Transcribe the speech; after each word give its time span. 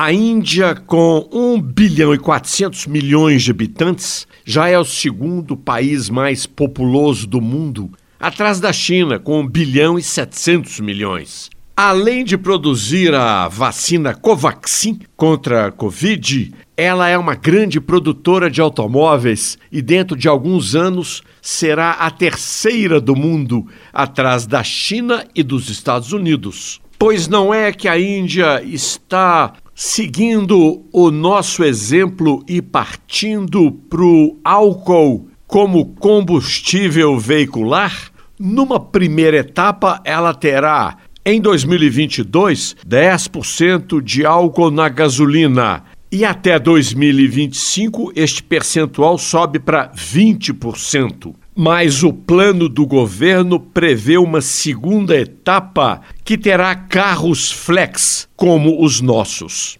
A 0.00 0.12
Índia, 0.12 0.76
com 0.76 1.28
1 1.32 1.60
bilhão 1.60 2.14
e 2.14 2.18
400 2.18 2.86
milhões 2.86 3.42
de 3.42 3.50
habitantes, 3.50 4.28
já 4.44 4.68
é 4.68 4.78
o 4.78 4.84
segundo 4.84 5.56
país 5.56 6.08
mais 6.08 6.46
populoso 6.46 7.26
do 7.26 7.40
mundo, 7.40 7.90
atrás 8.20 8.60
da 8.60 8.72
China, 8.72 9.18
com 9.18 9.40
1 9.40 9.48
bilhão 9.48 9.98
e 9.98 10.02
700 10.04 10.78
milhões. 10.78 11.50
Além 11.76 12.24
de 12.24 12.38
produzir 12.38 13.12
a 13.12 13.48
vacina 13.48 14.14
Covaxin 14.14 15.00
contra 15.16 15.66
a 15.66 15.72
Covid, 15.72 16.54
ela 16.76 17.08
é 17.08 17.18
uma 17.18 17.34
grande 17.34 17.80
produtora 17.80 18.48
de 18.48 18.60
automóveis 18.60 19.58
e, 19.72 19.82
dentro 19.82 20.16
de 20.16 20.28
alguns 20.28 20.76
anos, 20.76 21.24
será 21.42 21.90
a 21.90 22.08
terceira 22.08 23.00
do 23.00 23.16
mundo, 23.16 23.66
atrás 23.92 24.46
da 24.46 24.62
China 24.62 25.26
e 25.34 25.42
dos 25.42 25.68
Estados 25.68 26.12
Unidos. 26.12 26.80
Pois 26.96 27.26
não 27.28 27.54
é 27.54 27.72
que 27.72 27.86
a 27.86 27.98
Índia 27.98 28.60
está 28.64 29.54
seguindo 29.80 30.84
o 30.92 31.08
nosso 31.08 31.62
exemplo 31.62 32.42
e 32.48 32.60
partindo 32.60 33.70
para 33.70 34.02
o 34.02 34.36
álcool 34.42 35.28
como 35.46 35.94
combustível 35.94 37.16
veicular? 37.16 38.10
Numa 38.36 38.80
primeira 38.80 39.36
etapa, 39.36 40.00
ela 40.04 40.34
terá, 40.34 40.96
em 41.24 41.40
2022, 41.40 42.74
10% 42.84 44.02
de 44.02 44.26
álcool 44.26 44.72
na 44.72 44.88
gasolina. 44.88 45.84
E 46.10 46.24
até 46.24 46.58
2025, 46.58 48.12
este 48.16 48.42
percentual 48.42 49.18
sobe 49.18 49.58
para 49.58 49.90
20%. 49.90 51.34
Mas 51.54 52.02
o 52.02 52.12
plano 52.12 52.66
do 52.66 52.86
governo 52.86 53.60
prevê 53.60 54.16
uma 54.16 54.40
segunda 54.40 55.14
etapa 55.14 56.00
que 56.24 56.38
terá 56.38 56.74
carros 56.74 57.52
flex, 57.52 58.26
como 58.34 58.82
os 58.82 59.02
nossos. 59.02 59.78